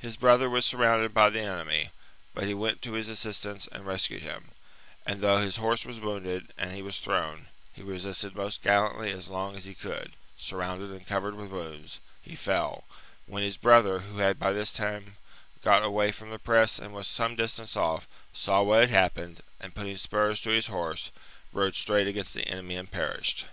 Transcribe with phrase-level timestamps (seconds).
[0.00, 1.90] His brother was surrounded by the enemy,
[2.34, 4.50] but he went to his assistance and rescued him,
[5.06, 9.28] and though his horse was wounded, and he was thrown, he resisted most gallantly as
[9.28, 12.82] long as he could: surrounded and covered with wounds, he fell,
[13.26, 15.16] when his brother, who had by this time
[15.62, 19.76] got away from the press and was some distance off, saw what had happened, and
[19.76, 21.12] putting spurs to his horse,
[21.52, 23.44] rode straight against the enemy and perished.